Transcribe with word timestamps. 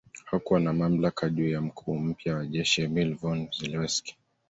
Hakuwa 0.25 0.59
na 0.59 0.73
mamlaka 0.73 1.29
juu 1.29 1.49
ya 1.49 1.61
mkuu 1.61 1.95
mpya 1.99 2.35
wa 2.35 2.45
jeshi 2.45 2.81
Emil 2.81 3.15
Von 3.15 3.47
Zelewski 3.51 4.17